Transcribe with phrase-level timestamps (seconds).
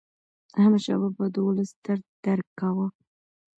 [0.59, 2.87] احمدشاه بابا د ولس درد درک کاوه.